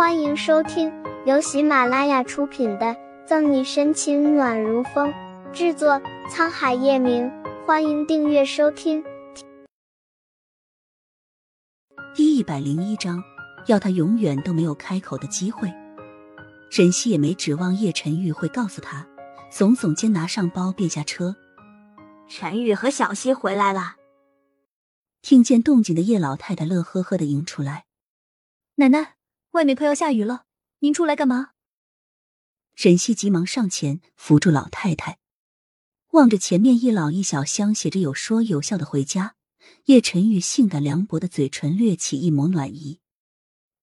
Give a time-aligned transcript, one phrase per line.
[0.00, 0.90] 欢迎收听
[1.26, 2.86] 由喜马拉雅出品的
[3.26, 5.12] 《赠你深情暖如风》，
[5.52, 7.30] 制作沧海夜明。
[7.66, 9.04] 欢迎订阅收听。
[12.14, 13.22] 第一百零一章，
[13.66, 15.70] 要他永远都没有开口的机会。
[16.70, 19.06] 沈西也没指望叶晨玉会告诉他，
[19.52, 21.36] 耸耸肩，拿上包便下车。
[22.26, 23.96] 陈玉和小西回来了。
[25.20, 27.84] 听见动静的叶老太太乐呵呵的迎出来
[28.76, 29.16] ：“奶奶，
[29.52, 30.46] 外面快要下雨了，
[30.80, 31.52] 您出来干嘛？”
[32.74, 35.18] 沈西急忙上前扶住老太太，
[36.12, 39.36] 望着前面一老一小相携着有说有笑的回家，
[39.84, 43.00] 叶晨玉性感凉薄的嘴唇掠起一抹暖意。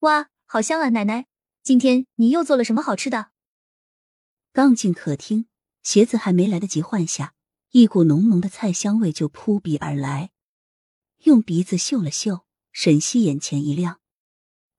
[0.00, 0.90] 哇，好香啊！
[0.90, 1.26] 奶奶，
[1.62, 3.30] 今天你又做了什么好吃的？
[4.52, 5.46] 刚进客厅，
[5.82, 7.34] 鞋子还没来得及换下。
[7.70, 10.30] 一股浓浓的菜香味就扑鼻而来，
[11.24, 13.98] 用鼻子嗅了嗅，沈西眼前一亮。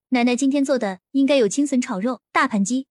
[0.10, 2.88] 奶奶今天做的应该有青笋炒肉、大盘鸡。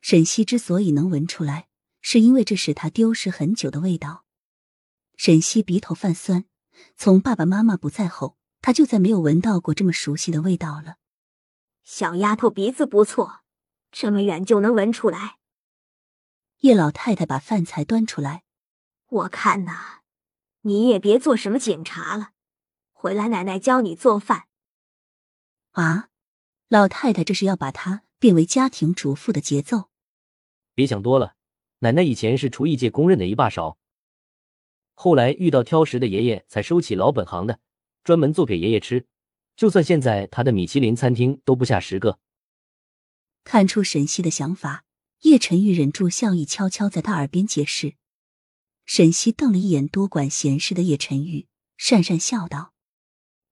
[0.00, 1.68] 沈西之所以能闻出来，
[2.00, 4.24] 是因为这是他丢失很久的味道。
[5.16, 6.44] 沈西鼻头泛酸，
[6.96, 10.96] 从爸爸妈妈不在后，他就再没有闻到过这么熟悉的味道了。
[11.84, 13.42] 小丫头鼻子不错，
[13.92, 15.38] 这么远就能闻出来。
[16.60, 18.42] 叶老太太把饭菜端出来。
[19.06, 20.00] 我看呐，
[20.62, 22.30] 你也别做什么警察了，
[22.92, 24.48] 回来奶奶教你做饭。
[25.74, 26.08] 啊，
[26.68, 29.90] 老太太这是要把她变为家庭主妇的节奏？
[30.72, 31.34] 别想多了，
[31.80, 33.76] 奶奶以前是厨艺界公认的一把勺，
[34.94, 37.58] 后来遇到挑食的爷爷，才收起老本行的，
[38.04, 39.06] 专门做给爷爷吃。
[39.56, 42.18] 就算现在他的米其林餐厅都不下十个。
[43.42, 44.84] 看出沈西的想法，
[45.22, 47.96] 叶晨玉忍住笑意，悄悄在他耳边解释。
[48.84, 52.74] 沈西瞪了一眼多管闲事的叶晨玉，讪讪笑道：“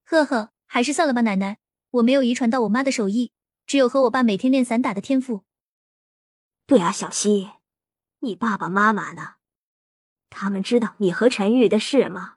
[0.05, 1.59] 呵呵，还是算了吧，奶奶，
[1.93, 3.33] 我没有遗传到我妈的手艺，
[3.67, 5.45] 只有和我爸每天练散打的天赋。”
[6.67, 7.51] 对啊，小溪，
[8.21, 9.37] 你爸爸妈妈呢？
[10.31, 12.37] 他们知道你和陈玉的事吗？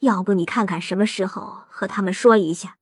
[0.00, 2.78] 要不你看看什么时候和他们说一下，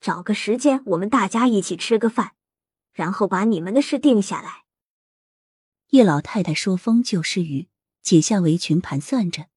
[0.00, 2.32] 找个时间我们大家一起吃个饭，
[2.92, 4.64] 然后把你们的事定下来。
[5.90, 7.68] 叶老太太说风就是雨。
[8.00, 9.48] 解下围裙，盘算着，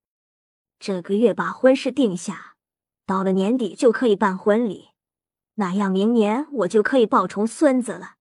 [0.77, 2.57] 这个月把婚事定下，
[3.05, 4.89] 到了年底就可以办婚礼，
[5.55, 8.15] 那样明年我就可以抱重孙子了。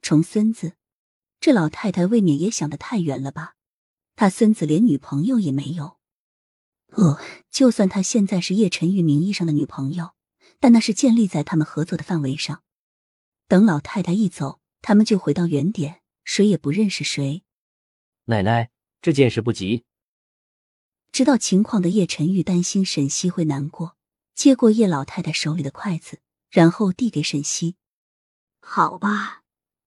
[0.00, 0.74] 重孙子，
[1.40, 3.54] 这老太太未免也想得太远了吧？
[4.16, 5.98] 他孙子连女朋友也没有。
[6.92, 7.20] 哦，
[7.50, 10.14] 就算他现在是叶晨玉名义上的女朋友，
[10.58, 12.62] 但那是建立在他们合作的范围上。
[13.46, 17.42] 等老太太一走，他们就回到原点，谁也不认识谁。
[18.24, 18.70] 奶奶。
[19.00, 19.84] 这件事不急。
[21.12, 23.96] 知道情况的叶晨玉担心沈西会难过，
[24.38, 27.74] 接过叶老太太手里的筷子，然后递给沈西
[28.62, 29.42] ：“好吧，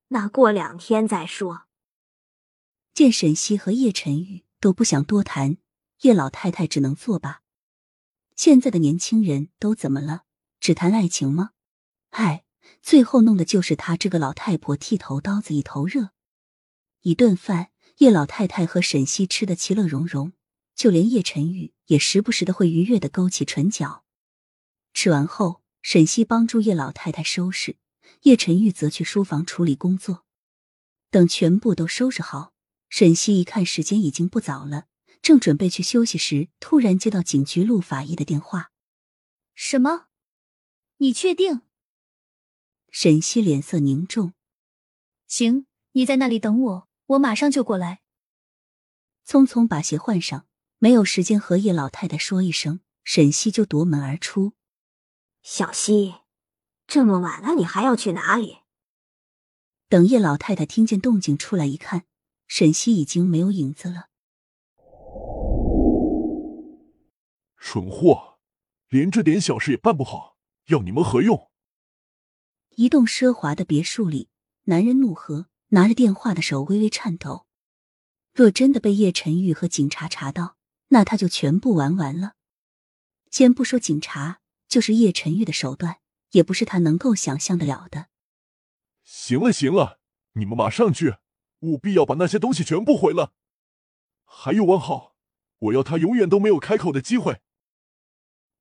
[0.10, 1.68] 那过两天再说。”
[2.94, 5.56] 见沈西和叶晨玉都不想多谈，
[6.02, 7.44] 叶老太太只能作罢。
[8.36, 10.24] 现在的年轻人都怎么了？
[10.60, 11.52] 只谈爱情吗？
[12.10, 12.44] 唉，
[12.82, 16.10] 最后弄的就是她这个老太婆剃头刀子一头热。
[17.04, 17.72] 一顿饭。
[17.98, 20.34] 叶老太太和沈西吃的其乐融融，
[20.76, 24.04] 就连叶晨玉也时不时的会愉悦的勾起唇角。
[24.94, 27.78] 吃完后，沈西帮助叶老太太收拾，
[28.24, 30.26] 叶晨玉则去书房处理工作。
[31.10, 32.54] 等全部都收拾好，
[32.90, 34.88] 沈西一看时间已经不早了，
[35.22, 38.72] 正准备去休息时，突然接到警局陆法医的电话。
[39.54, 40.08] 什么？
[40.98, 41.62] 你确定？
[42.92, 44.34] 沈西脸色凝重。
[45.28, 46.88] 行，你在那里等我。
[47.08, 48.02] 我马上就过来。
[49.26, 50.48] 匆匆把鞋换上，
[50.78, 54.54] 没有时间和叶老太太说一声，沈西就夺门而出。
[55.42, 56.16] 小溪，
[56.88, 58.60] 这么晚了，你还要去哪里？
[59.90, 62.06] 等叶老太太听见动静出来一看，
[62.48, 64.10] 沈西已经没有影子了。
[67.58, 68.40] 蠢货，
[68.90, 70.38] 连这点小事也办不好，
[70.68, 71.52] 要你们何用？
[72.72, 74.30] 一栋奢华的别墅里，
[74.64, 75.48] 男人怒喝。
[75.74, 77.48] 拿着电话的手微微颤抖。
[78.34, 80.58] 若真的被叶晨玉和警察查到，
[80.90, 82.34] 那他就全部玩完了。
[83.30, 84.42] 先不说警察，
[84.72, 85.98] 就是叶晨玉的手段，
[86.32, 88.08] 也不是他能够想象得了的。
[89.04, 90.00] 行了行了，
[90.36, 91.18] 你们马上去，
[91.60, 93.34] 务必要把那些东西全部毁了。
[94.24, 95.18] 还有王浩，
[95.60, 97.42] 我要他永远都没有开口的机会。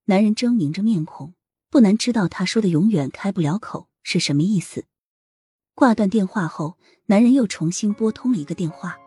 [0.07, 1.35] 男人狰狞着面孔，
[1.71, 4.87] 不难知道他说的“永远开不了口”是什么意思。
[5.77, 8.99] 挂断电话后，男人又重新拨通了一个电话。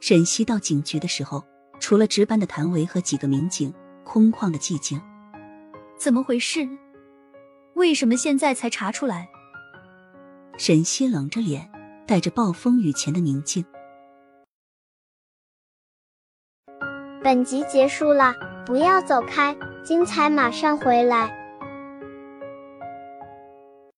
[0.00, 1.44] 沈西到警局的时候，
[1.80, 3.72] 除了值班的谭维和几个民警，
[4.04, 5.00] 空旷的寂静。
[5.98, 6.68] 怎么回事？
[7.74, 9.28] 为什么现在才查出来？
[10.56, 11.70] 沈西冷着脸，
[12.06, 13.64] 带着暴风雨前的宁静。
[17.22, 18.34] 本集结束了，
[18.64, 21.43] 不要走开，精彩马上回来。